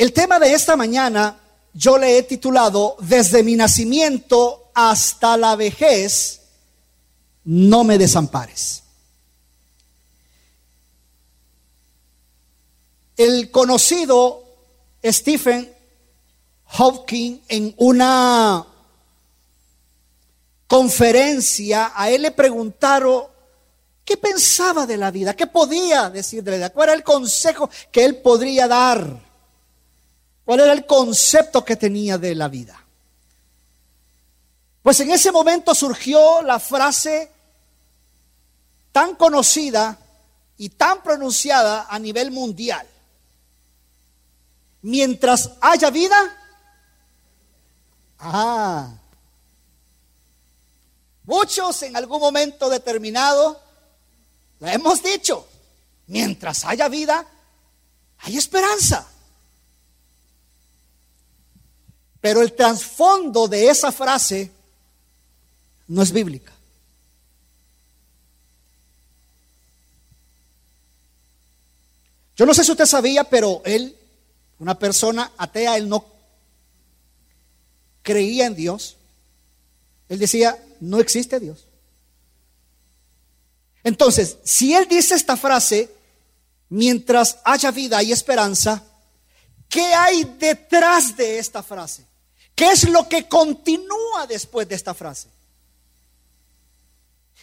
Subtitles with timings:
[0.00, 1.38] El tema de esta mañana
[1.74, 6.40] yo le he titulado Desde mi nacimiento hasta la vejez,
[7.44, 8.82] no me desampares.
[13.14, 14.42] El conocido
[15.04, 15.70] Stephen
[16.68, 18.66] Hawking en una
[20.66, 23.24] conferencia, a él le preguntaron
[24.02, 27.68] qué pensaba de la vida, qué podía decir de la vida, cuál era el consejo
[27.92, 29.28] que él podría dar,
[30.50, 32.84] cuál era el concepto que tenía de la vida.
[34.82, 37.30] Pues en ese momento surgió la frase
[38.90, 39.96] tan conocida
[40.58, 42.84] y tan pronunciada a nivel mundial
[44.82, 46.18] mientras haya vida.
[48.18, 48.92] Ah.
[51.26, 53.62] Muchos en algún momento determinado
[54.58, 55.46] la hemos dicho.
[56.08, 57.24] Mientras haya vida,
[58.18, 59.06] hay esperanza.
[62.20, 64.50] Pero el trasfondo de esa frase
[65.88, 66.52] no es bíblica.
[72.36, 73.96] Yo no sé si usted sabía, pero él
[74.60, 76.04] una persona atea, él no
[78.02, 78.96] creía en Dios.
[80.08, 81.64] Él decía, no existe Dios.
[83.82, 85.90] Entonces, si él dice esta frase,
[86.68, 88.84] mientras haya vida y esperanza,
[89.68, 92.04] ¿qué hay detrás de esta frase?
[92.60, 95.28] ¿Qué es lo que continúa después de esta frase?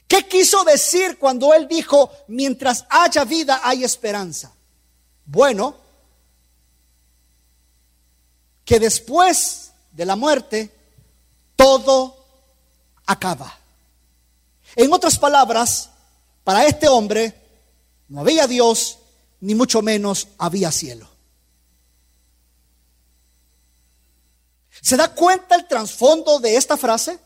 [0.08, 4.52] ¿Qué quiso decir cuando él dijo, mientras haya vida hay esperanza?
[5.26, 5.76] Bueno,
[8.64, 10.72] que después de la muerte
[11.56, 12.16] todo
[13.08, 13.58] acaba.
[14.76, 15.90] En otras palabras,
[16.44, 17.34] para este hombre
[18.08, 19.00] no había Dios,
[19.42, 21.10] ni mucho menos había cielo.
[24.82, 27.20] ¿Se da cuenta el trasfondo de esta frase?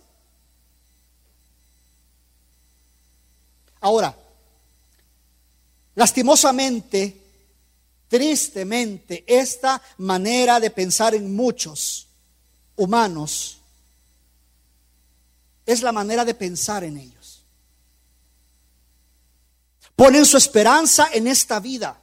[3.80, 4.16] Ahora,
[5.96, 7.22] lastimosamente,
[8.12, 12.08] Tristemente, esta manera de pensar en muchos
[12.76, 13.60] humanos
[15.66, 17.46] es la manera de pensar en ellos.
[19.96, 22.02] Ponen su esperanza en esta vida,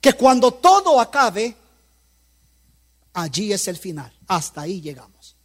[0.00, 1.54] que cuando todo acabe,
[3.12, 5.36] allí es el final, hasta ahí llegamos.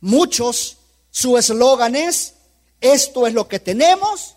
[0.00, 0.78] Muchos,
[1.10, 2.34] su eslogan es,
[2.80, 4.36] esto es lo que tenemos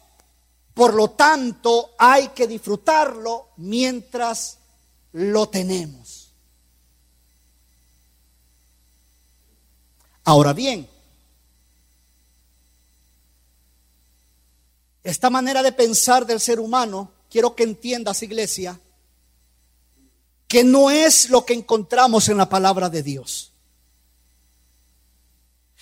[0.75, 4.57] por lo tanto, hay que disfrutarlo mientras
[5.13, 6.33] lo tenemos.
[10.25, 10.85] Ahora bien,
[15.01, 18.77] esta manera de pensar del ser humano, quiero que entiendas, iglesia,
[20.47, 23.51] que no es lo que encontramos en la palabra de Dios.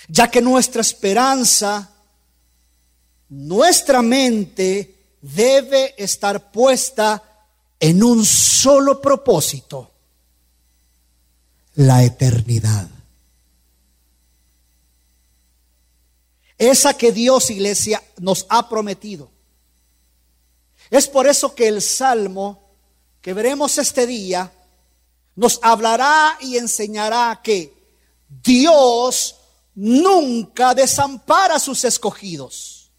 [0.07, 1.93] Ya que nuestra esperanza
[3.33, 7.47] nuestra mente debe estar puesta
[7.79, 9.91] en un solo propósito,
[11.75, 12.87] la eternidad.
[16.57, 19.31] Esa que Dios, iglesia, nos ha prometido.
[20.91, 22.62] Es por eso que el Salmo
[23.23, 24.51] que veremos este día
[25.37, 27.73] nos hablará y enseñará que
[28.27, 29.37] Dios
[29.75, 32.91] nunca desampara a sus escogidos.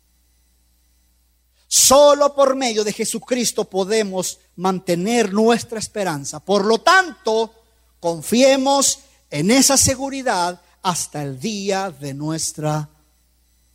[1.69, 6.41] Solo por medio de Jesucristo podemos mantener nuestra esperanza.
[6.41, 7.53] Por lo tanto,
[8.01, 12.89] confiemos en esa seguridad hasta el día de nuestra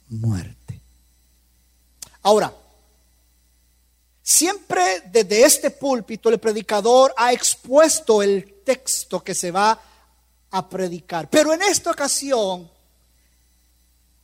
[0.08, 0.82] muerte.
[2.24, 2.52] Ahora,
[4.30, 9.82] siempre desde este púlpito el predicador ha expuesto el texto que se va
[10.52, 11.28] a predicar.
[11.32, 12.70] Pero en esta ocasión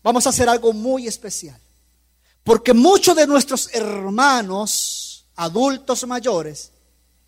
[0.03, 1.59] vamos a hacer algo muy especial.
[2.43, 6.71] Porque muchos de nuestros hermanos adultos mayores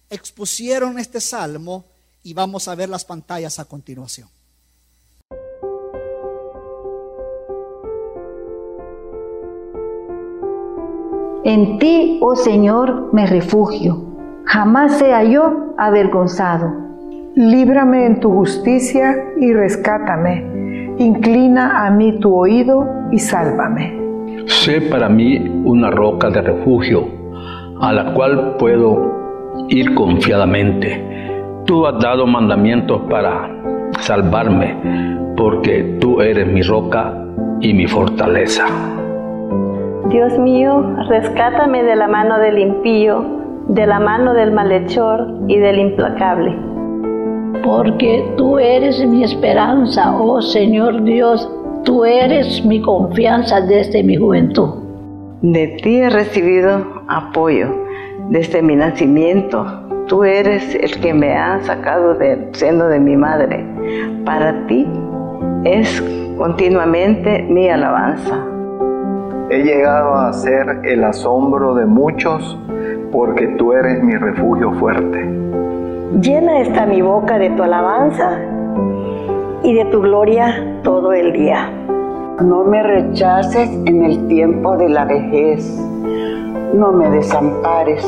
[0.07, 1.83] expusieron este salmo
[2.21, 4.29] y vamos a ver las pantallas a continuación.
[11.43, 13.97] En ti, oh Señor, me refugio.
[14.45, 16.73] Jamás sea yo avergonzado.
[17.35, 20.95] Líbrame en tu justicia y rescátame.
[20.97, 23.95] Inclina a mí tu oído y sálvame.
[24.47, 27.07] Sé para mí una roca de refugio
[27.79, 31.03] a la cual puedo ir confiadamente.
[31.65, 33.49] Tú has dado mandamientos para
[33.99, 34.75] salvarme,
[35.35, 37.13] porque tú eres mi roca
[37.61, 38.65] y mi fortaleza.
[40.09, 43.25] Dios mío, rescátame de la mano del impío,
[43.67, 46.55] de la mano del malhechor y del implacable.
[47.61, 51.51] Porque tú eres mi esperanza, oh Señor Dios,
[51.83, 54.69] tú eres mi confianza desde mi juventud.
[55.41, 57.67] De ti he recibido apoyo
[58.29, 59.65] desde mi nacimiento.
[60.07, 63.65] Tú eres el que me ha sacado del seno de mi madre.
[64.23, 64.87] Para ti
[65.65, 66.01] es
[66.37, 68.56] continuamente mi alabanza.
[69.49, 72.57] He llegado a ser el asombro de muchos
[73.13, 75.23] porque tú eres mi refugio fuerte.
[76.19, 78.41] Llena está mi boca de tu alabanza
[79.63, 81.71] y de tu gloria todo el día.
[82.43, 85.65] No me rechaces en el tiempo de la vejez,
[86.73, 88.05] no me desampares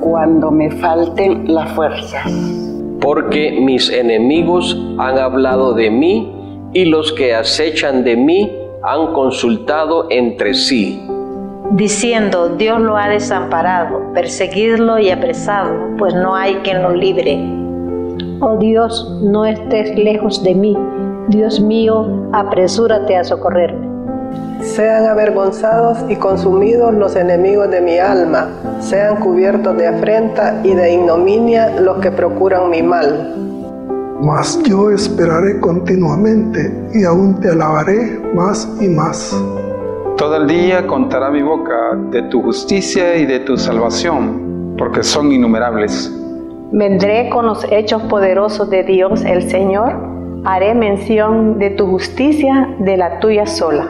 [0.00, 2.30] cuando me falten las fuerzas.
[3.00, 6.43] Porque mis enemigos han hablado de mí
[6.74, 11.00] y los que acechan de mí han consultado entre sí.
[11.70, 17.38] Diciendo, Dios lo ha desamparado, perseguidlo y apresadlo, pues no hay quien lo libre.
[18.40, 20.76] Oh Dios, no estés lejos de mí.
[21.28, 23.88] Dios mío, apresúrate a socorrerme.
[24.60, 28.50] Sean avergonzados y consumidos los enemigos de mi alma,
[28.80, 33.53] sean cubiertos de afrenta y de ignominia los que procuran mi mal
[34.24, 39.38] mas yo esperaré continuamente y aún te alabaré más y más.
[40.16, 45.30] Todo el día contará mi boca de tu justicia y de tu salvación, porque son
[45.30, 46.10] innumerables.
[46.72, 49.92] Vendré con los hechos poderosos de Dios el Señor,
[50.44, 53.88] haré mención de tu justicia, de la tuya sola.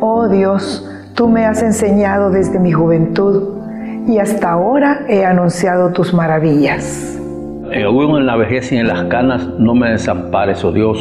[0.00, 3.54] Oh Dios, tú me has enseñado desde mi juventud
[4.06, 7.21] y hasta ahora he anunciado tus maravillas
[7.80, 10.98] aún en la vejez y en las canas, no me desampares, oh Dios,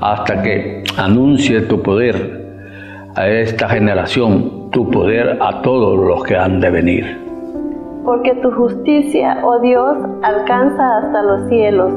[0.00, 2.42] hasta que anuncie tu poder
[3.16, 7.18] a esta generación, tu poder a todos los que han de venir.
[8.04, 11.92] Porque tu justicia, oh Dios, alcanza hasta los cielos.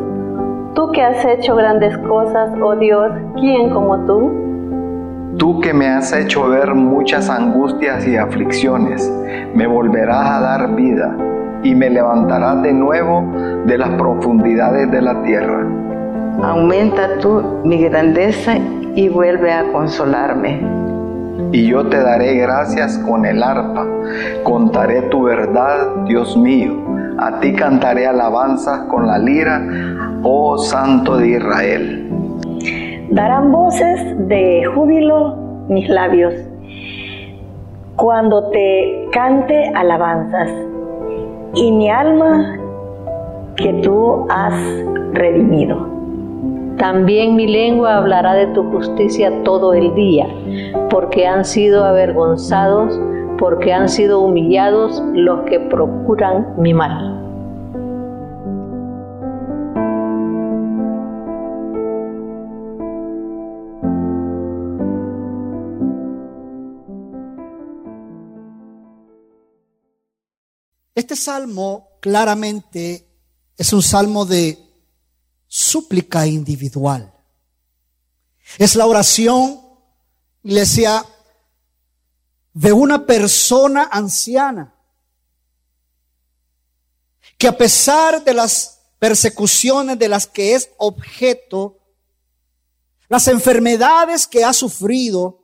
[0.76, 5.38] Tú que has hecho grandes cosas, oh Dios, ¿quién como tú?
[5.38, 9.12] Tú que me has hecho ver muchas angustias y aflicciones,
[9.54, 11.16] me volverás a dar vida
[11.65, 13.23] y me levantarás de nuevo
[13.65, 15.67] de las profundidades de la tierra.
[16.44, 18.56] Aumenta tú mi grandeza
[18.94, 20.62] y vuelve a consolarme.
[21.51, 23.88] Y yo te daré gracias con el arpa,
[24.44, 26.73] contaré tu verdad, Dios mío.
[27.17, 29.59] A ti cantaré alabanzas con la lira,
[30.21, 32.09] oh Santo de Israel.
[33.09, 35.35] Darán voces de júbilo
[35.67, 36.33] mis labios
[37.95, 40.50] cuando te cante alabanzas
[41.53, 42.57] y mi alma
[43.56, 44.53] que tú has
[45.13, 45.88] redimido.
[46.77, 50.27] También mi lengua hablará de tu justicia todo el día,
[50.89, 53.00] porque han sido avergonzados,
[53.39, 57.14] porque han sido humillados los que procuran mi mal.
[70.95, 73.06] Este salmo claramente
[73.57, 74.57] es un salmo de
[75.45, 77.13] súplica individual.
[78.57, 79.62] Es la oración,
[80.42, 81.06] iglesia,
[82.53, 84.74] de una persona anciana
[87.38, 91.79] que a pesar de las persecuciones de las que es objeto,
[93.10, 95.43] las enfermedades que ha sufrido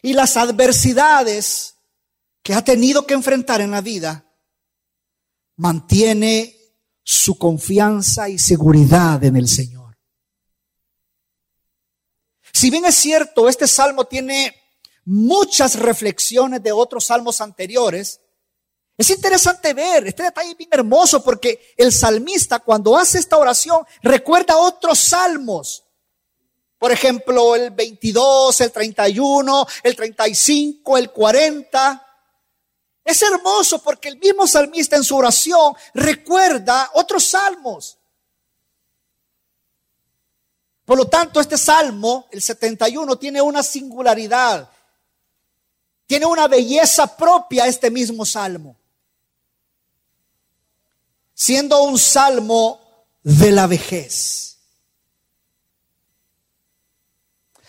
[0.00, 1.75] y las adversidades
[2.46, 4.24] que ha tenido que enfrentar en la vida,
[5.56, 6.56] mantiene
[7.02, 9.98] su confianza y seguridad en el Señor.
[12.52, 14.54] Si bien es cierto, este salmo tiene
[15.06, 18.20] muchas reflexiones de otros salmos anteriores,
[18.96, 24.56] es interesante ver, este detalle bien hermoso porque el salmista cuando hace esta oración recuerda
[24.56, 25.82] otros salmos.
[26.78, 32.05] Por ejemplo, el 22, el 31, el 35, el 40.
[33.06, 37.96] Es hermoso porque el mismo salmista en su oración recuerda otros salmos.
[40.84, 44.68] Por lo tanto, este salmo, el 71, tiene una singularidad.
[46.08, 48.76] Tiene una belleza propia este mismo salmo.
[51.32, 54.58] Siendo un salmo de la vejez.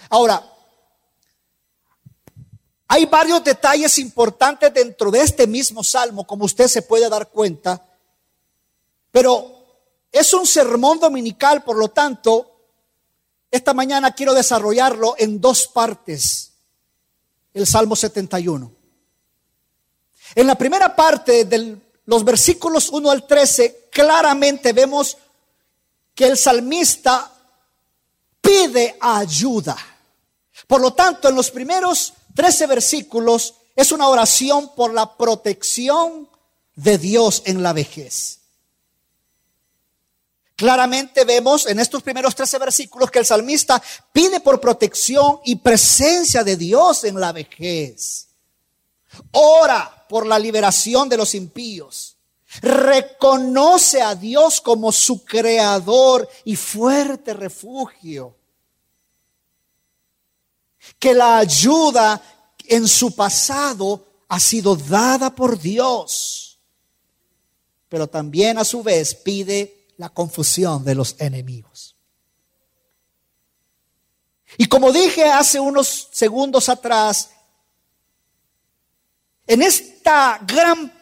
[0.09, 0.43] Ahora,
[2.87, 7.85] hay varios detalles importantes dentro de este mismo salmo, como usted se puede dar cuenta,
[9.11, 9.57] pero
[10.11, 12.57] es un sermón dominical, por lo tanto,
[13.51, 16.51] esta mañana quiero desarrollarlo en dos partes,
[17.53, 18.71] el Salmo 71.
[20.35, 25.17] En la primera parte de los versículos 1 al 13, claramente vemos
[26.13, 27.33] que el salmista
[28.41, 29.77] pide ayuda.
[30.67, 36.29] Por lo tanto, en los primeros 13 versículos es una oración por la protección
[36.75, 38.41] de Dios en la vejez.
[40.55, 43.81] Claramente vemos en estos primeros 13 versículos que el salmista
[44.13, 48.27] pide por protección y presencia de Dios en la vejez.
[49.31, 52.17] Ora por la liberación de los impíos.
[52.61, 58.36] Reconoce a Dios como su creador y fuerte refugio.
[60.99, 62.21] Que la ayuda
[62.65, 66.59] en su pasado ha sido dada por Dios.
[67.89, 71.95] Pero también a su vez pide la confusión de los enemigos.
[74.57, 77.29] Y como dije hace unos segundos atrás,
[79.45, 80.93] en esta gran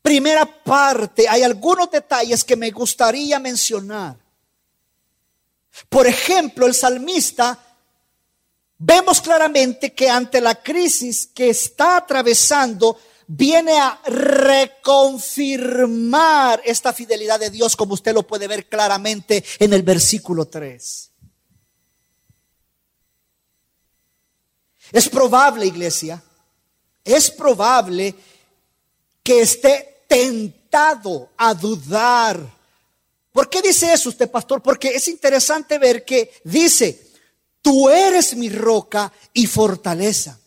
[0.00, 4.16] primera parte hay algunos detalles que me gustaría mencionar.
[5.88, 7.63] Por ejemplo, el salmista
[8.86, 17.48] vemos claramente que ante la crisis que está atravesando, viene a reconfirmar esta fidelidad de
[17.48, 21.10] Dios, como usted lo puede ver claramente en el versículo 3.
[24.92, 26.22] Es probable, iglesia,
[27.02, 28.14] es probable
[29.22, 32.38] que esté tentado a dudar.
[33.32, 34.62] ¿Por qué dice eso usted, pastor?
[34.62, 37.03] Porque es interesante ver que dice,
[37.64, 40.38] tú eres mi roca y fortaleza.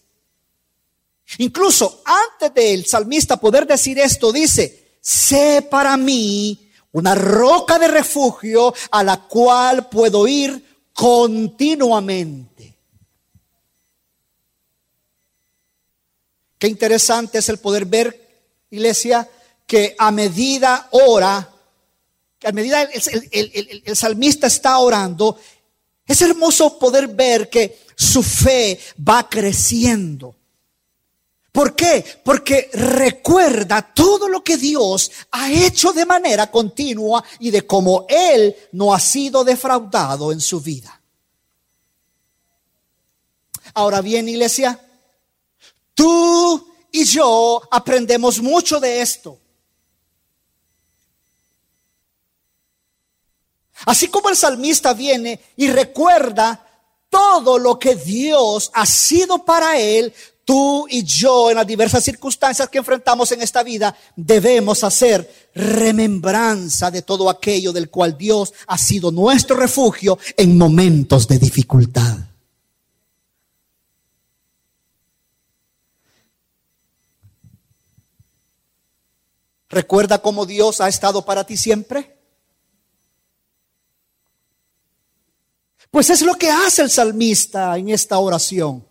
[1.39, 8.71] Incluso antes del salmista poder decir esto, dice, sé para mí una roca de refugio
[8.91, 12.77] a la cual puedo ir continuamente.
[16.59, 19.27] Qué interesante es el poder ver, iglesia,
[19.65, 21.49] que a medida ora,
[22.37, 25.39] que a medida el, el, salmista está orando,
[26.07, 30.35] es hermoso poder ver que su fe va creciendo.
[31.51, 32.03] ¿Por qué?
[32.23, 38.55] Porque recuerda todo lo que Dios ha hecho de manera continua y de cómo Él
[38.71, 41.01] no ha sido defraudado en su vida.
[43.73, 44.79] Ahora bien, iglesia,
[45.97, 49.39] Tú y yo aprendemos mucho de esto.
[53.85, 56.65] Así como el salmista viene y recuerda
[57.09, 62.69] todo lo que Dios ha sido para él, tú y yo en las diversas circunstancias
[62.69, 68.77] que enfrentamos en esta vida debemos hacer remembranza de todo aquello del cual Dios ha
[68.77, 72.17] sido nuestro refugio en momentos de dificultad.
[79.69, 82.16] ¿Recuerda cómo Dios ha estado para ti siempre?
[85.91, 88.85] Pues es lo que hace el salmista en esta oración.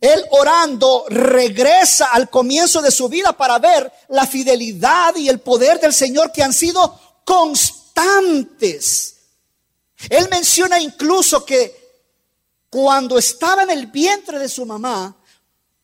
[0.00, 5.80] Él orando regresa al comienzo de su vida para ver la fidelidad y el poder
[5.80, 9.16] del Señor que han sido constantes.
[10.10, 11.74] Él menciona incluso que
[12.68, 15.16] cuando estaba en el vientre de su mamá,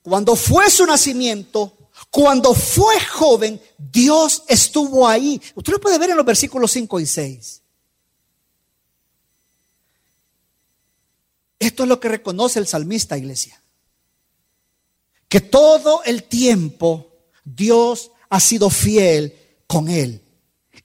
[0.03, 1.73] cuando fue su nacimiento,
[2.11, 5.41] cuando fue joven, Dios estuvo ahí.
[5.55, 7.60] Usted lo puede ver en los versículos 5 y 6.
[11.61, 13.63] Esto es lo que reconoce el salmista, iglesia.
[15.29, 17.13] Que todo el tiempo
[17.45, 19.37] Dios ha sido fiel
[19.67, 20.25] con él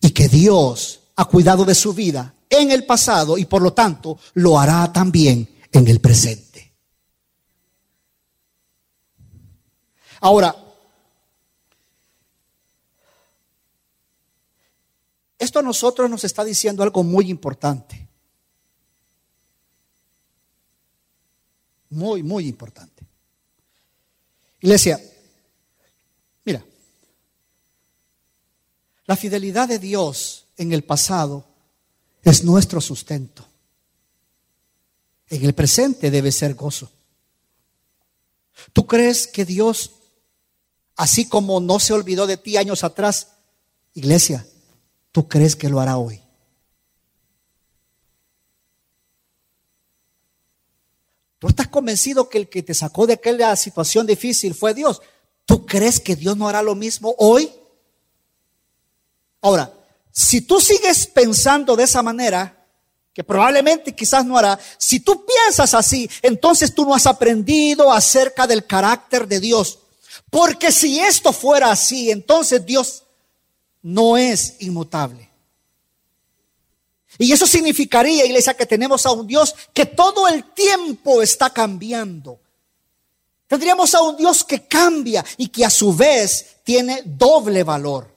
[0.01, 4.19] y que Dios ha cuidado de su vida en el pasado y por lo tanto
[4.33, 6.73] lo hará también en el presente.
[10.19, 10.55] Ahora,
[15.39, 18.04] esto a nosotros nos está diciendo algo muy importante.
[21.95, 23.03] Muy, muy importante.
[24.61, 24.99] Iglesia,
[26.43, 26.63] mira,
[29.05, 31.45] la fidelidad de Dios en el pasado
[32.23, 33.45] es nuestro sustento.
[35.27, 36.91] En el presente debe ser gozo.
[38.73, 39.91] ¿Tú crees que Dios
[40.95, 43.27] Así como no se olvidó de ti años atrás,
[43.93, 44.47] iglesia,
[45.11, 46.21] ¿tú crees que lo hará hoy?
[51.45, 54.99] ¿Tú estás convencido que el que te sacó de aquella situación difícil fue Dios?
[55.45, 57.53] ¿Tú crees que Dios no hará lo mismo hoy?
[59.41, 59.71] Ahora,
[60.11, 62.65] si tú sigues pensando de esa manera,
[63.13, 68.47] que probablemente quizás no hará, si tú piensas así, entonces tú no has aprendido acerca
[68.47, 69.77] del carácter de Dios.
[70.31, 73.03] Porque si esto fuera así, entonces Dios
[73.83, 75.29] no es inmutable.
[77.17, 82.39] Y eso significaría, iglesia, que tenemos a un Dios que todo el tiempo está cambiando.
[83.47, 88.13] Tendríamos a un Dios que cambia y que a su vez tiene doble valor.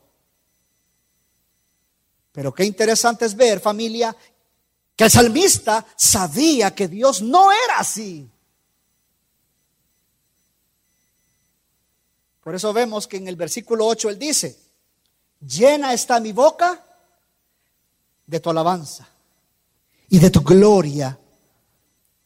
[2.32, 4.16] Pero qué interesante es ver, familia,
[4.96, 8.28] que el salmista sabía que Dios no era así.
[12.42, 14.58] Por eso vemos que en el versículo 8 él dice,
[15.40, 16.82] llena está mi boca
[18.28, 19.08] de tu alabanza
[20.10, 21.18] y de tu gloria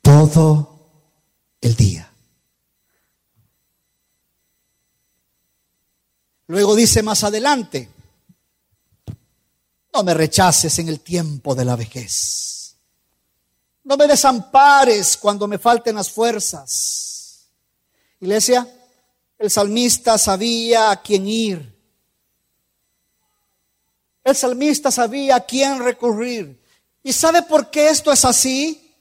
[0.03, 0.91] todo
[1.61, 2.13] el día.
[6.49, 7.89] Luego dice más adelante,
[9.95, 12.77] no me rechaces en el tiempo de la vejez.
[13.85, 17.49] No me desampares cuando me falten las fuerzas.
[18.21, 18.69] Iglesia,
[19.39, 21.73] el salmista sabía a quién ir.
[24.25, 26.61] El salmista sabía a quién recurrir.
[27.03, 28.95] ¿Y sabe por qué esto es así?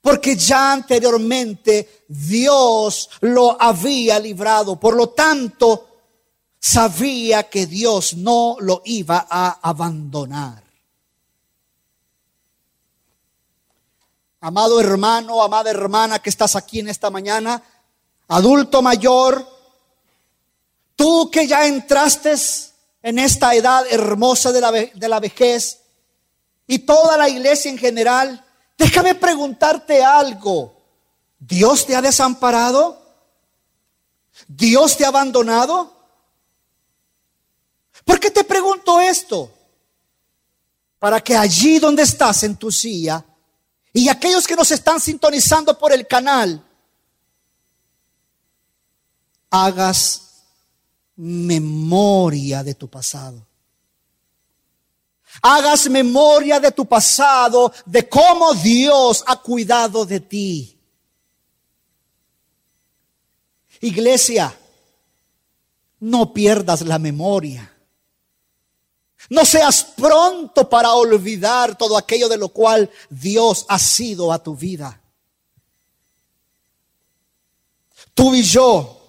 [0.00, 4.78] Porque ya anteriormente Dios lo había librado.
[4.78, 5.88] Por lo tanto,
[6.58, 10.64] sabía que Dios no lo iba a abandonar.
[14.40, 17.62] Amado hermano, amada hermana que estás aquí en esta mañana,
[18.28, 19.44] adulto mayor,
[20.94, 22.34] tú que ya entraste
[23.06, 25.80] en esta edad hermosa de la, de la vejez
[26.66, 28.44] y toda la iglesia en general,
[28.76, 30.76] déjame preguntarte algo.
[31.38, 33.00] ¿Dios te ha desamparado?
[34.48, 35.94] ¿Dios te ha abandonado?
[38.04, 39.52] ¿Por qué te pregunto esto?
[40.98, 43.24] Para que allí donde estás en tu silla,
[43.92, 46.60] y aquellos que nos están sintonizando por el canal,
[49.48, 50.25] hagas
[51.16, 53.46] memoria de tu pasado.
[55.42, 60.78] Hagas memoria de tu pasado, de cómo Dios ha cuidado de ti.
[63.80, 64.56] Iglesia,
[66.00, 67.72] no pierdas la memoria.
[69.28, 74.54] No seas pronto para olvidar todo aquello de lo cual Dios ha sido a tu
[74.54, 75.00] vida.
[78.14, 79.05] Tú y yo,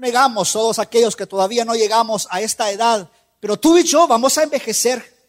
[0.00, 3.08] negamos todos aquellos que todavía no llegamos a esta edad,
[3.38, 5.20] pero tú y yo vamos a envejecer.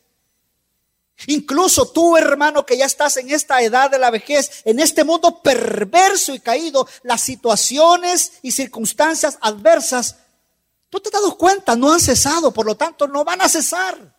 [1.27, 5.41] Incluso tú, hermano, que ya estás en esta edad de la vejez, en este mundo
[5.43, 10.15] perverso y caído, las situaciones y circunstancias adversas
[10.91, 14.13] Tú te has dado cuenta, no han cesado, por lo tanto no van a cesar.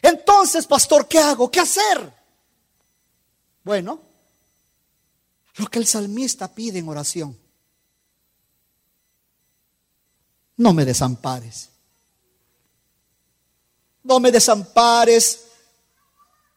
[0.00, 1.50] Entonces, pastor, ¿qué hago?
[1.50, 2.10] ¿Qué hacer?
[3.62, 4.00] Bueno,
[5.56, 7.38] lo que el salmista pide en oración.
[10.56, 11.70] No me desampares.
[14.02, 15.44] No me desampares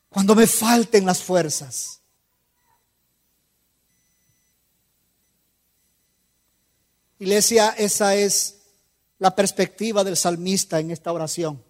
[0.10, 2.00] cuando me falten las fuerzas.
[7.20, 8.58] Iglesia, esa es
[9.20, 11.64] la perspectiva del salmista en esta oración.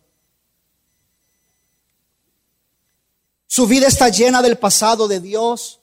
[3.47, 5.79] Su vida está llena del pasado de Dios,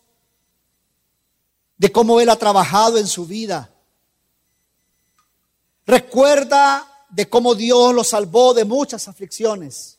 [1.79, 3.74] de cómo Él ha trabajado en su vida.
[5.87, 9.99] Recuerda de cómo Dios lo salvó de muchas aflicciones.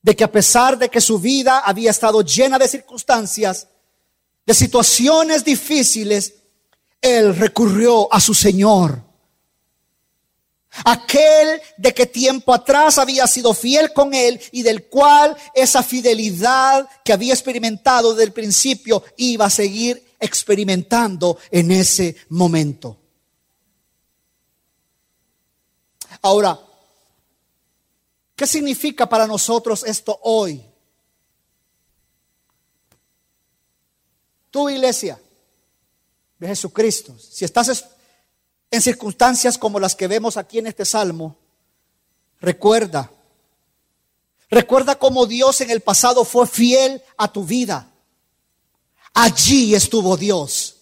[0.00, 3.68] De que a pesar de que su vida había estado llena de circunstancias,
[4.46, 6.34] de situaciones difíciles,
[7.02, 9.02] él recurrió a su Señor.
[10.84, 16.88] Aquel de que tiempo atrás había sido fiel con él y del cual esa fidelidad
[17.04, 22.98] que había experimentado desde el principio iba a seguir experimentando en ese momento.
[26.22, 26.58] Ahora,
[28.34, 30.64] ¿qué significa para nosotros esto hoy?
[34.50, 35.20] Tu iglesia,
[36.38, 37.86] de Jesucristo, si estás
[38.70, 41.36] en circunstancias como las que vemos aquí en este salmo,
[42.40, 43.10] recuerda,
[44.50, 47.90] recuerda cómo Dios en el pasado fue fiel a tu vida.
[49.14, 50.76] Allí estuvo Dios,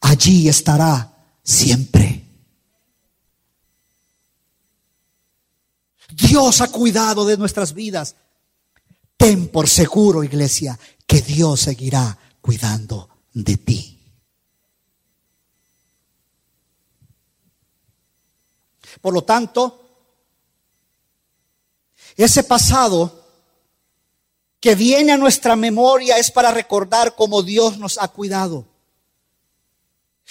[0.00, 2.13] allí estará siempre.
[6.14, 8.16] Dios ha cuidado de nuestras vidas.
[9.16, 13.98] Ten por seguro, iglesia, que Dios seguirá cuidando de ti.
[19.00, 19.84] Por lo tanto,
[22.16, 23.24] Ese pasado
[24.60, 28.64] que viene a nuestra memoria es para recordar cómo Dios nos ha cuidado.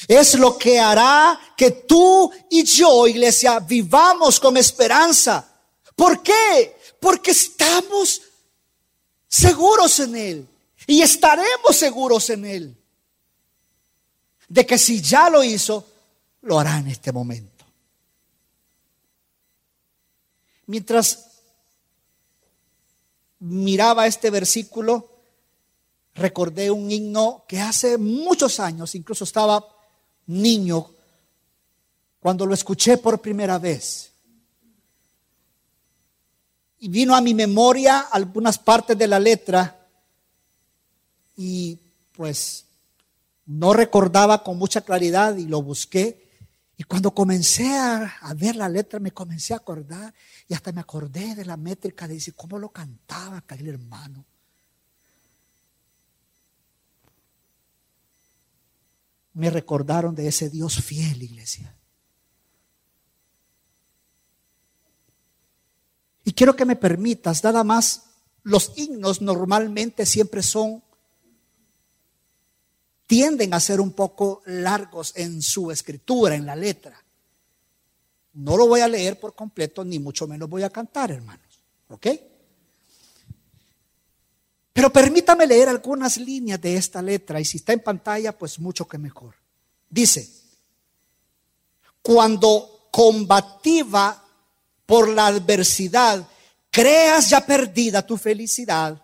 [0.08, 5.53] Es lo que hará que tú y yo, iglesia, vivamos con esperanza.
[5.96, 6.78] ¿Por qué?
[7.00, 8.22] Porque estamos
[9.28, 10.48] seguros en Él
[10.88, 12.78] y estaremos seguros en Él.
[14.48, 15.86] De que si ya lo hizo,
[16.42, 17.66] lo hará en este momento.
[20.66, 21.28] Mientras
[23.40, 25.10] miraba este versículo,
[26.16, 29.66] recordé un himno que hace muchos años, incluso estaba
[30.28, 30.90] niño,
[32.20, 34.13] cuando lo escuché por primera vez.
[36.84, 39.88] Y vino a mi memoria algunas partes de la letra
[41.38, 41.80] y
[42.12, 42.66] pues
[43.46, 46.30] no recordaba con mucha claridad y lo busqué.
[46.76, 50.14] Y cuando comencé a, ver la letra me comencé a acordar
[50.50, 54.26] y hasta me acordé de la métrica de decir cómo lo cantaba aquel hermano.
[59.36, 61.74] Me recordaron de ese Dios fiel, iglesia.
[66.24, 68.04] Y quiero que me permitas, nada más,
[68.44, 70.84] los himnos normalmente siempre son,
[73.08, 77.02] tienden a ser un poco largos en su escritura, en la letra.
[78.34, 81.64] No lo voy a leer por completo, ni mucho menos voy a cantar, hermanos.
[81.90, 82.08] ¿Ok?
[84.74, 88.88] Pero permítame leer algunas líneas de esta letra y si está en pantalla, pues mucho
[88.88, 89.36] que mejor.
[89.88, 90.28] Dice,
[92.02, 94.23] cuando combativa
[94.86, 96.28] por la adversidad,
[96.70, 99.02] creas ya perdida tu felicidad,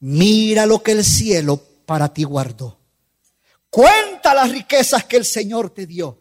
[0.00, 2.78] mira lo que el cielo para ti guardó.
[3.68, 6.18] Cuenta las riquezas que el Señor te dio.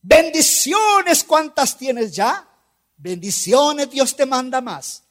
[0.00, 2.48] Bendiciones, ¿cuántas tienes ya?
[2.96, 5.02] Bendiciones Dios te manda más.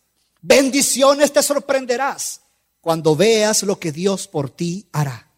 [0.41, 2.41] Bendiciones te sorprenderás
[2.81, 5.29] cuando veas lo que Dios por ti hará.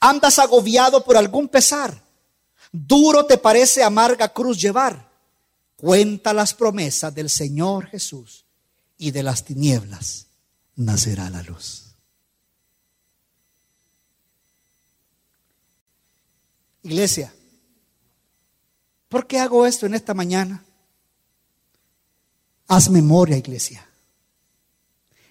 [0.00, 2.02] Andas agobiado por algún pesar.
[2.72, 5.09] Duro te parece amarga cruz llevar
[5.80, 8.44] cuenta las promesas del Señor Jesús
[8.98, 10.26] y de las tinieblas
[10.76, 11.94] nacerá la luz.
[16.82, 17.32] Iglesia,
[19.08, 20.62] ¿por qué hago esto en esta mañana?
[22.68, 23.86] Haz memoria, iglesia.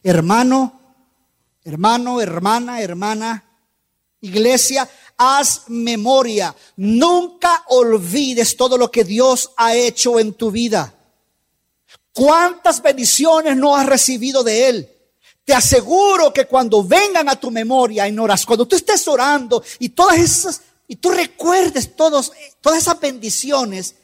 [0.01, 0.81] Hermano,
[1.63, 3.43] hermano, hermana, hermana,
[4.19, 6.55] iglesia, haz memoria.
[6.77, 10.93] Nunca olvides todo lo que Dios ha hecho en tu vida.
[12.13, 14.89] ¿Cuántas bendiciones no has recibido de Él?
[15.43, 19.89] Te aseguro que cuando vengan a tu memoria en horas, cuando tú estés orando y
[19.89, 23.95] todas esas, y tú recuerdes todos, todas esas bendiciones,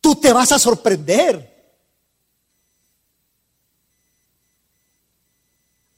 [0.00, 1.56] tú te vas a sorprender.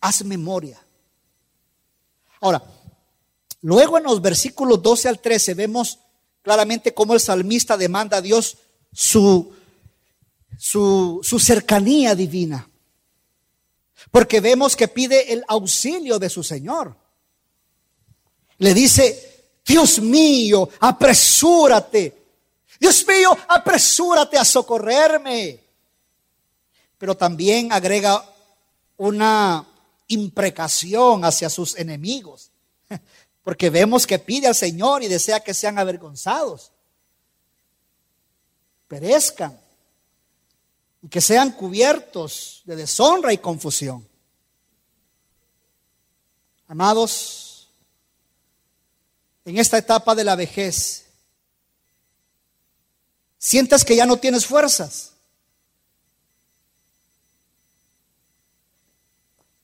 [0.00, 0.80] Haz memoria.
[2.40, 2.62] Ahora,
[3.62, 5.98] Luego en los versículos 12 al 13 vemos
[6.42, 8.56] claramente cómo el salmista demanda a Dios
[8.92, 9.52] su,
[10.58, 12.68] su, su cercanía divina.
[14.10, 16.96] Porque vemos que pide el auxilio de su Señor.
[18.58, 22.16] Le dice, Dios mío, apresúrate.
[22.78, 25.60] Dios mío, apresúrate a socorrerme.
[26.98, 28.24] Pero también agrega
[28.96, 29.66] una
[30.08, 32.50] imprecación hacia sus enemigos.
[33.50, 36.70] Porque vemos que pide al Señor y desea que sean avergonzados,
[38.86, 39.58] perezcan
[41.02, 44.08] y que sean cubiertos de deshonra y confusión.
[46.68, 47.68] Amados,
[49.44, 51.06] en esta etapa de la vejez,
[53.36, 55.10] sientes que ya no tienes fuerzas.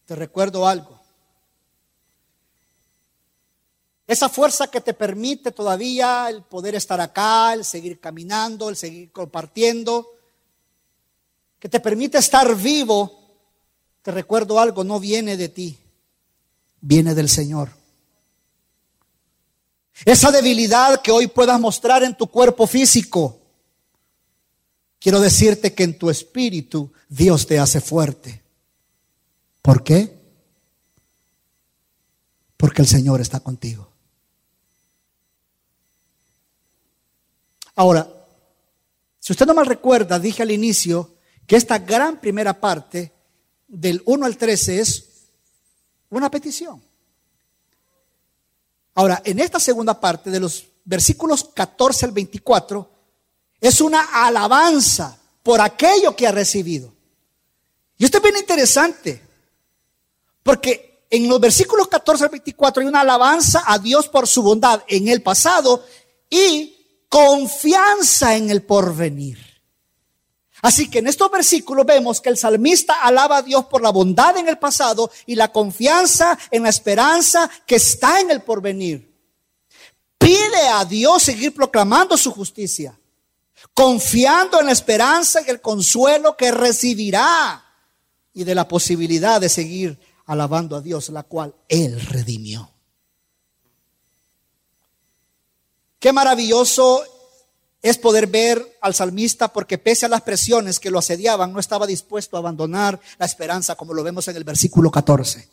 [0.06, 0.95] Te recuerdo algo.
[4.06, 9.10] Esa fuerza que te permite todavía el poder estar acá, el seguir caminando, el seguir
[9.10, 10.14] compartiendo,
[11.58, 13.10] que te permite estar vivo,
[14.02, 15.76] te recuerdo algo, no viene de ti,
[16.80, 17.70] viene del Señor.
[20.04, 23.40] Esa debilidad que hoy puedas mostrar en tu cuerpo físico,
[25.00, 28.44] quiero decirte que en tu espíritu Dios te hace fuerte.
[29.62, 30.16] ¿Por qué?
[32.56, 33.95] Porque el Señor está contigo.
[37.76, 38.08] Ahora,
[39.20, 41.14] si usted no mal recuerda, dije al inicio
[41.46, 43.12] que esta gran primera parte,
[43.68, 45.04] del 1 al 13, es
[46.10, 46.82] una petición.
[48.94, 52.90] Ahora, en esta segunda parte, de los versículos 14 al 24,
[53.60, 56.92] es una alabanza por aquello que ha recibido.
[57.98, 59.22] Y esto es bien interesante,
[60.42, 64.82] porque en los versículos 14 al 24 hay una alabanza a Dios por su bondad
[64.88, 65.84] en el pasado
[66.30, 66.75] y
[67.16, 69.38] confianza en el porvenir.
[70.60, 74.36] Así que en estos versículos vemos que el salmista alaba a Dios por la bondad
[74.36, 79.16] en el pasado y la confianza en la esperanza que está en el porvenir.
[80.18, 82.98] Pide a Dios seguir proclamando su justicia,
[83.72, 87.64] confiando en la esperanza y el consuelo que recibirá
[88.34, 92.75] y de la posibilidad de seguir alabando a Dios, la cual Él redimió.
[96.06, 97.02] Qué maravilloso
[97.82, 101.84] es poder ver al salmista porque pese a las presiones que lo asediaban, no estaba
[101.84, 105.48] dispuesto a abandonar la esperanza como lo vemos en el versículo 14,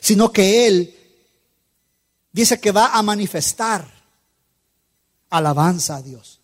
[0.00, 0.92] sino que él
[2.32, 3.88] dice que va a manifestar
[5.30, 6.40] alabanza a Dios.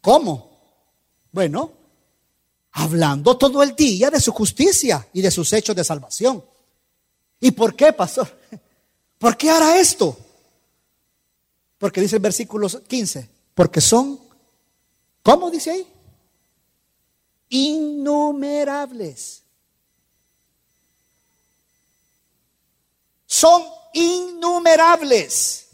[0.00, 0.50] ¿Cómo?
[1.30, 1.72] Bueno,
[2.72, 6.42] hablando todo el día de su justicia y de sus hechos de salvación.
[7.38, 8.34] ¿Y por qué, pastor?
[9.18, 10.16] ¿Por qué hará esto?
[11.80, 14.20] Porque dice el versículo 15, porque son,
[15.22, 15.86] ¿cómo dice ahí?
[17.48, 19.42] Innumerables.
[23.24, 23.64] Son
[23.94, 25.68] innumerables.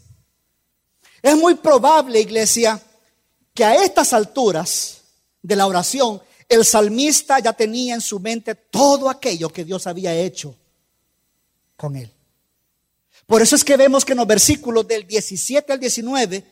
[1.21, 2.81] Es muy probable, iglesia,
[3.53, 5.01] que a estas alturas
[5.41, 10.15] de la oración, el salmista ya tenía en su mente todo aquello que Dios había
[10.15, 10.55] hecho
[11.75, 12.09] con él.
[13.25, 16.43] Por eso es que vemos que en los versículos del 17 al 19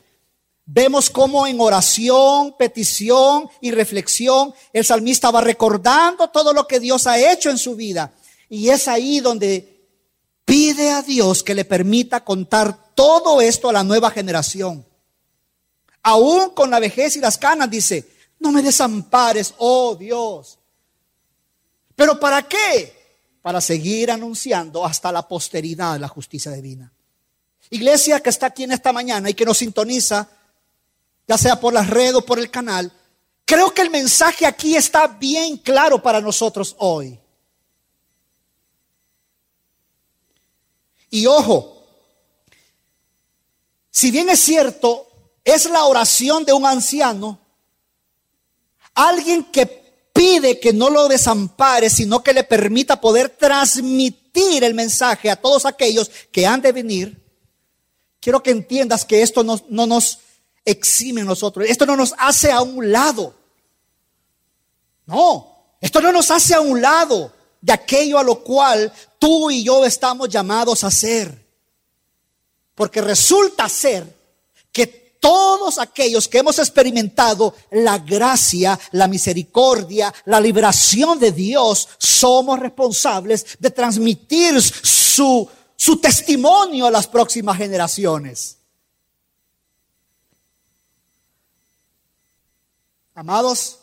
[0.65, 7.07] vemos cómo en oración, petición y reflexión el salmista va recordando todo lo que Dios
[7.07, 8.13] ha hecho en su vida.
[8.49, 9.87] Y es ahí donde
[10.43, 14.85] pide a Dios que le permita contar todo esto a la nueva generación.
[16.03, 18.07] Aún con la vejez y las canas, dice,
[18.39, 20.59] no me desampares, oh Dios.
[21.95, 23.04] ¿Pero para qué?
[23.45, 26.91] Para seguir anunciando hasta la posteridad la justicia divina.
[27.69, 30.27] Iglesia que está aquí en esta mañana y que nos sintoniza,
[31.27, 32.91] ya sea por la red o por el canal,
[33.45, 37.19] creo que el mensaje aquí está bien claro para nosotros hoy.
[41.11, 41.85] Y ojo,
[43.91, 45.05] si bien es cierto,
[45.43, 47.37] es la oración de un anciano,
[48.95, 49.84] alguien que
[50.15, 55.65] pide que no lo desampare, sino que le permita poder transmitir el mensaje a todos
[55.65, 57.21] aquellos que han de venir.
[58.21, 60.19] Quiero que entiendas que esto no, no nos
[60.63, 63.35] exime a nosotros, esto no nos hace a un lado.
[65.05, 69.65] No, esto no nos hace a un lado de aquello a lo cual tú y
[69.65, 71.45] yo estamos llamados a hacer.
[72.73, 74.07] Porque resulta ser
[74.71, 82.59] que todos aquellos que hemos experimentado la gracia, la misericordia, la liberación de Dios, somos
[82.59, 88.59] responsables de transmitir su, su testimonio a las próximas generaciones.
[93.15, 93.79] Amados,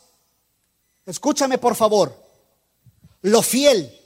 [1.05, 2.17] escúchame por favor.
[3.23, 3.99] Lo fiel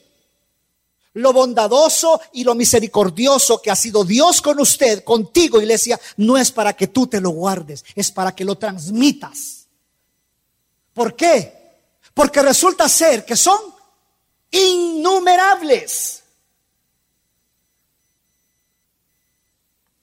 [1.18, 6.52] lo bondadoso y lo misericordioso que ha sido Dios con usted, contigo, iglesia, no es
[6.52, 9.66] para que tú te lo guardes, es para que lo transmitas.
[10.94, 11.54] ¿Por qué?
[12.14, 13.60] Porque resulta ser que son
[14.52, 16.24] innumerables.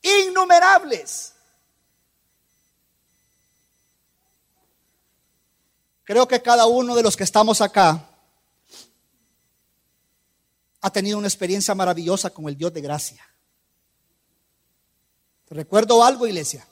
[0.02, 1.32] Innumerables.
[6.02, 8.13] Creo que cada uno de los que estamos acá
[10.84, 13.26] ha tenido una experiencia maravillosa con el Dios de gracia.
[15.48, 16.68] ¿Te recuerdo algo, iglesia?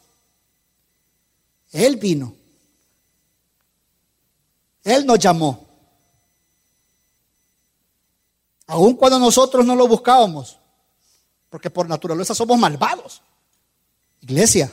[1.70, 2.36] Él vino.
[4.84, 5.66] Él nos llamó.
[8.66, 10.58] Aun cuando nosotros no lo buscábamos,
[11.48, 13.22] porque por naturaleza somos malvados.
[14.20, 14.70] Iglesia,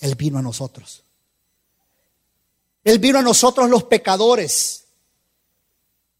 [0.00, 1.04] Él vino a nosotros.
[2.82, 4.83] Él vino a nosotros los pecadores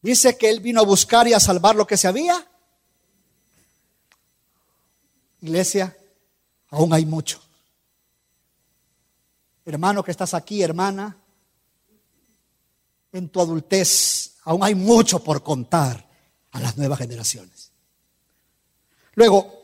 [0.05, 2.47] Dice que Él vino a buscar y a salvar lo que se había.
[5.41, 5.97] Iglesia,
[6.69, 7.41] aún hay mucho.
[9.65, 11.17] Hermano que estás aquí, hermana,
[13.13, 16.07] en tu adultez, aún hay mucho por contar
[16.51, 17.73] a las nuevas generaciones.
[19.15, 19.63] Luego,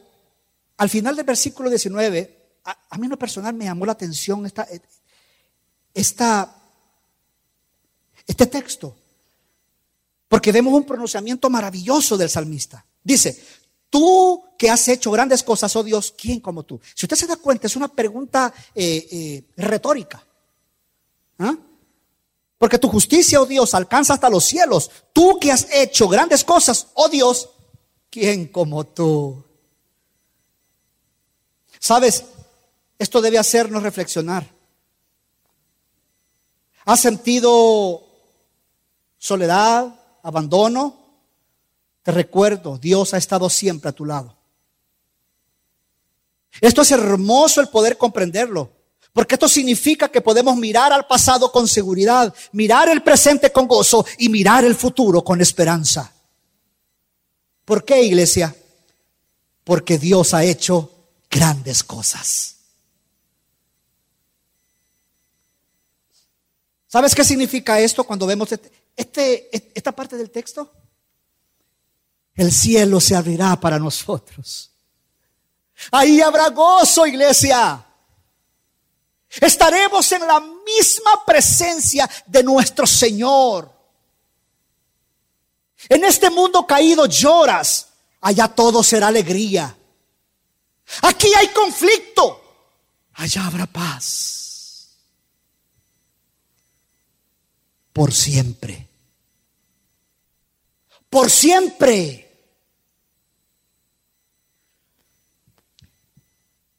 [0.78, 4.66] al final del versículo 19, a, mí en lo personal me llamó la atención esta,
[5.92, 6.62] esta,
[8.26, 8.96] este texto.
[10.30, 12.86] Porque vemos un pronunciamiento maravilloso del salmista.
[13.02, 13.36] Dice,
[13.90, 16.80] tú que has hecho grandes cosas, oh Dios, ¿quién como tú?
[16.94, 20.24] Si usted se da cuenta, es una pregunta eh, eh, retórica.
[21.40, 21.56] ¿Ah?
[22.56, 24.88] Porque tu justicia, oh Dios, alcanza hasta los cielos.
[25.12, 27.50] Tú que has hecho grandes cosas, oh Dios,
[28.08, 29.42] ¿quién como tú?
[31.80, 32.24] Sabes,
[33.00, 34.48] esto debe hacernos reflexionar.
[36.84, 38.06] ¿Has sentido
[39.18, 40.98] soledad, abandono?
[42.02, 44.36] Te recuerdo, Dios ha estado siempre a tu lado.
[46.60, 48.70] Esto es hermoso el poder comprenderlo.
[49.12, 54.06] Porque esto significa que podemos mirar al pasado con seguridad, mirar el presente con gozo
[54.18, 56.12] y mirar el futuro con esperanza.
[57.64, 58.54] ¿Por qué, iglesia?
[59.64, 60.90] Porque Dios ha hecho
[61.28, 62.56] grandes cosas.
[66.86, 70.72] ¿Sabes qué significa esto cuando vemos este, este esta parte del texto?
[72.34, 74.70] El cielo se abrirá para nosotros.
[75.90, 77.84] Ahí habrá gozo, iglesia.
[79.40, 83.70] Estaremos en la misma presencia de nuestro Señor.
[85.88, 87.88] En este mundo caído lloras,
[88.20, 89.74] allá todo será alegría.
[91.02, 92.40] Aquí hay conflicto,
[93.14, 94.39] allá habrá paz.
[97.92, 98.88] Por siempre.
[101.08, 102.30] Por siempre.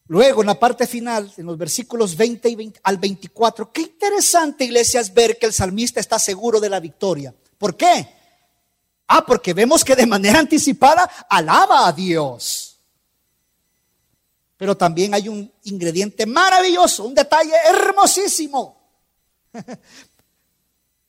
[0.07, 4.65] Luego, en la parte final, en los versículos 20 y 20 al 24, qué interesante,
[4.65, 7.33] iglesia, es ver que el salmista está seguro de la victoria.
[7.57, 8.07] ¿Por qué?
[9.07, 12.77] Ah, porque vemos que de manera anticipada alaba a Dios.
[14.57, 18.81] Pero también hay un ingrediente maravilloso, un detalle hermosísimo.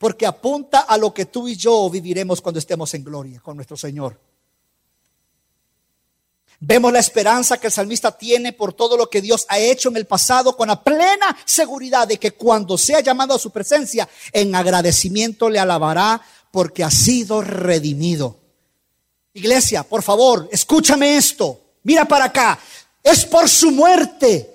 [0.02, 3.76] Porque apunta a lo que tú y yo viviremos cuando estemos en gloria con nuestro
[3.76, 4.18] Señor.
[6.58, 9.96] Vemos la esperanza que el salmista tiene por todo lo que Dios ha hecho en
[9.96, 14.52] el pasado con la plena seguridad de que cuando sea llamado a su presencia, en
[14.56, 18.40] agradecimiento le alabará porque ha sido redimido.
[19.34, 21.60] Iglesia, por favor, escúchame esto.
[21.84, 22.58] Mira para acá.
[23.04, 24.51] Es por su muerte.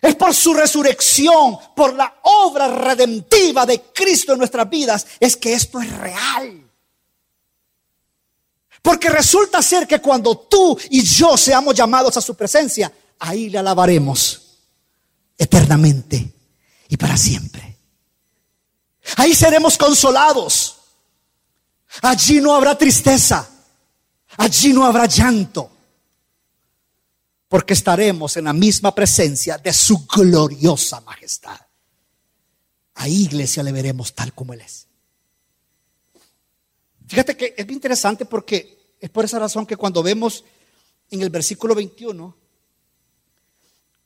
[0.00, 5.54] Es por su resurrección, por la obra redentiva de Cristo en nuestras vidas, es que
[5.54, 6.62] esto es real.
[8.82, 13.58] Porque resulta ser que cuando tú y yo seamos llamados a su presencia, ahí le
[13.58, 14.42] alabaremos
[15.36, 16.32] eternamente
[16.88, 17.76] y para siempre.
[19.16, 20.76] Ahí seremos consolados.
[22.02, 23.48] Allí no habrá tristeza.
[24.36, 25.70] Allí no habrá llanto.
[27.48, 31.58] Porque estaremos en la misma presencia de su gloriosa majestad.
[32.94, 34.86] Ahí, iglesia, le veremos tal como Él es.
[37.06, 40.44] Fíjate que es bien interesante porque es por esa razón que cuando vemos
[41.10, 42.36] en el versículo 21,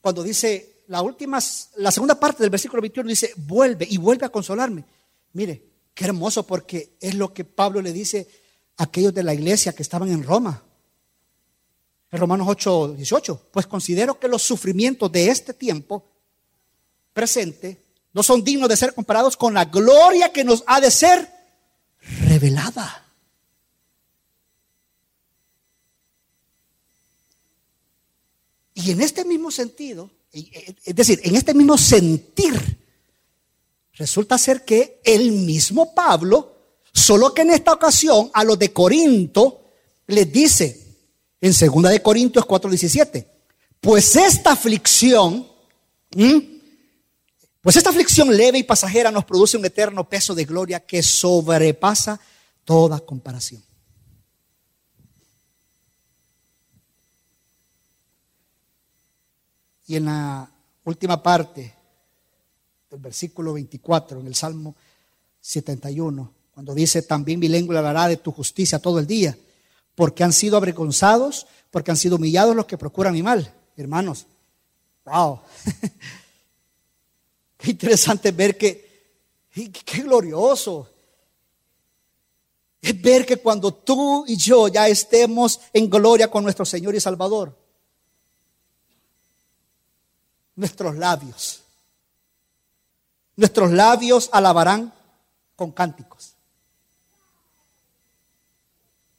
[0.00, 1.38] cuando dice la última,
[1.76, 4.84] la segunda parte del versículo 21 dice, vuelve y vuelve a consolarme.
[5.32, 5.62] Mire,
[5.94, 8.28] qué hermoso porque es lo que Pablo le dice
[8.76, 10.64] a aquellos de la iglesia que estaban en Roma.
[12.12, 16.04] En Romanos 8, 18, pues considero que los sufrimientos de este tiempo
[17.12, 17.80] presente
[18.12, 21.30] no son dignos de ser comparados con la gloria que nos ha de ser
[22.26, 23.06] revelada.
[28.74, 32.78] Y en este mismo sentido, es decir, en este mismo sentir,
[33.92, 36.56] resulta ser que el mismo Pablo,
[36.92, 39.60] solo que en esta ocasión a los de Corinto
[40.06, 40.79] les dice
[41.40, 43.26] en 2 de Corintios 4:17,
[43.80, 45.46] pues esta aflicción,
[47.60, 52.20] pues esta aflicción leve y pasajera nos produce un eterno peso de gloria que sobrepasa
[52.64, 53.62] toda comparación.
[59.86, 60.48] Y en la
[60.84, 61.74] última parte
[62.90, 64.76] del versículo 24, en el Salmo
[65.40, 69.36] 71, cuando dice, también mi lengua hablará de tu justicia todo el día,
[70.00, 73.54] porque han sido avergonzados, porque han sido humillados los que procuran mi mal.
[73.76, 74.24] Hermanos,
[75.04, 75.42] wow.
[77.58, 79.12] qué interesante ver que,
[79.52, 80.88] qué glorioso.
[82.80, 87.00] Es ver que cuando tú y yo ya estemos en gloria con nuestro Señor y
[87.00, 87.54] Salvador,
[90.54, 91.62] nuestros labios.
[93.36, 94.94] Nuestros labios alabarán
[95.56, 96.36] con cánticos.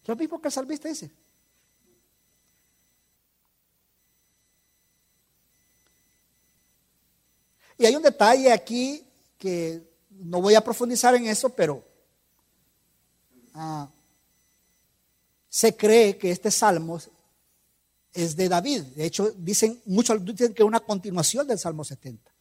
[0.06, 1.12] Lo mismo que el salmista dice.
[7.78, 9.04] Y hay un detalle aquí
[9.38, 11.84] que no voy a profundizar en eso, pero
[13.56, 13.90] ah,
[15.50, 17.02] se cree que este salmo
[18.14, 18.84] es de David.
[18.96, 22.32] De hecho, dicen, muchos dicen que es una continuación del Salmo 70.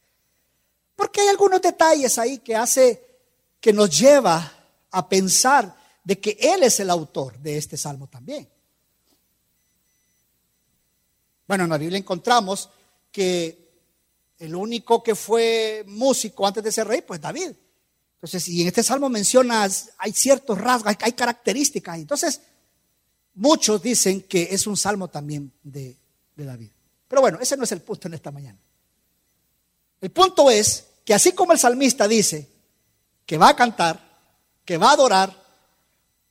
[0.94, 3.02] Porque hay algunos detalles ahí que hace
[3.61, 4.52] que nos lleva
[4.90, 5.74] a pensar
[6.05, 8.48] de que Él es el autor de este salmo también.
[11.46, 12.70] Bueno, en la Biblia encontramos
[13.11, 13.70] que
[14.38, 17.51] el único que fue músico antes de ser rey, pues David.
[18.14, 21.98] Entonces, y en este salmo mencionas, hay ciertos rasgos, hay, características.
[21.98, 22.40] Entonces,
[23.34, 25.96] muchos dicen que es un salmo también de,
[26.36, 26.70] de David.
[27.09, 28.59] Pero bueno, ese no es el punto en esta mañana.
[30.01, 32.48] El punto es que así como el salmista dice
[33.26, 34.01] que va a cantar,
[34.64, 35.39] que va a adorar,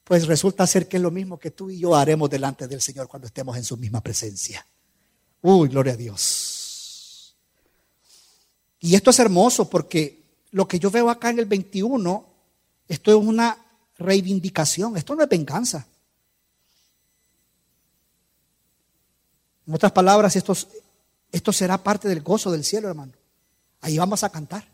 [0.10, 3.08] pues resulta ser que es lo mismo que tú y yo haremos delante del Señor
[3.08, 4.66] cuando estemos en su misma presencia.
[5.44, 7.36] Uy, gloria a Dios.
[8.80, 12.26] Y esto es hermoso porque lo que yo veo acá en el 21,
[12.88, 13.56] esto es una
[14.00, 15.86] reivindicación, esto no es venganza.
[19.68, 20.58] En otras palabras, esto,
[21.32, 23.14] esto será parte del gozo del cielo, hermano.
[23.82, 24.68] Ahí vamos a cantar.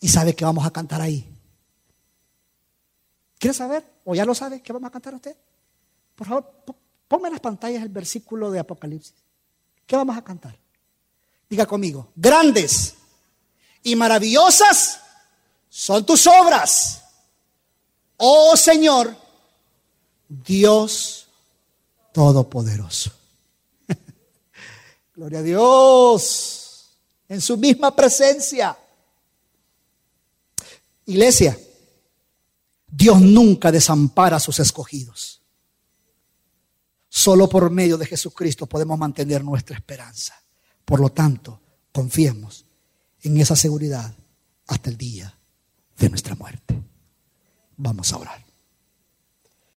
[0.00, 1.35] ¿Y sabe que vamos a cantar ahí?
[3.38, 3.84] ¿Quiere saber?
[4.04, 5.36] ¿O ya lo sabe qué vamos a cantar usted?
[6.14, 6.64] Por favor,
[7.06, 9.14] ponme en las pantallas el versículo de Apocalipsis.
[9.86, 10.56] ¿Qué vamos a cantar?
[11.48, 12.94] Diga conmigo, grandes
[13.82, 15.00] y maravillosas
[15.68, 17.04] son tus obras,
[18.16, 19.14] oh Señor,
[20.28, 21.28] Dios
[22.12, 23.12] Todopoderoso.
[25.14, 26.96] Gloria a Dios,
[27.28, 28.76] en su misma presencia.
[31.04, 31.58] Iglesia,
[32.96, 35.42] Dios nunca desampara a sus escogidos.
[37.10, 40.34] Solo por medio de Jesucristo podemos mantener nuestra esperanza.
[40.82, 41.60] Por lo tanto,
[41.92, 42.64] confiemos
[43.20, 44.14] en esa seguridad
[44.66, 45.38] hasta el día
[45.98, 46.82] de nuestra muerte.
[47.76, 48.45] Vamos a orar.